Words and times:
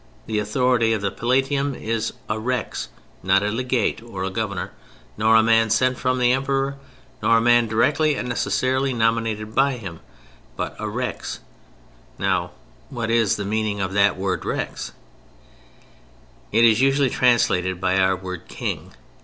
The 0.25 0.39
authority 0.39 0.93
of 0.93 1.03
the 1.03 1.11
Palatium 1.11 1.75
is 1.75 2.11
a 2.27 2.39
Rex; 2.39 2.87
not 3.21 3.43
a 3.43 3.51
Legate 3.51 4.01
nor 4.01 4.23
a 4.23 4.31
Governor, 4.31 4.71
nor 5.15 5.35
a 5.35 5.43
man 5.43 5.69
sent 5.69 5.95
from 5.99 6.17
the 6.17 6.31
Emperor, 6.31 6.75
nor 7.21 7.37
a 7.37 7.39
man 7.39 7.67
directly 7.67 8.15
and 8.15 8.27
necessarily 8.27 8.93
nominated 8.95 9.53
by 9.53 9.73
him, 9.73 9.99
but 10.55 10.75
a 10.79 10.89
Rex. 10.89 11.41
Now 12.17 12.49
what 12.89 13.11
is 13.11 13.35
the 13.35 13.45
meaning 13.45 13.79
of 13.79 13.93
that 13.93 14.17
word 14.17 14.43
Rex? 14.43 14.91
It 16.51 16.65
is 16.65 16.81
usually 16.81 17.11
translated 17.11 17.79
by 17.79 17.99
our 17.99 18.15
word 18.15 18.47
"King." 18.47 18.93